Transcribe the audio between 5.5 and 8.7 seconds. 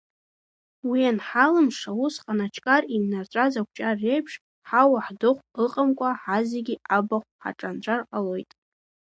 ыҟамкәа ҳазегьы абахә ҳаҿанҵәар ҟалоит!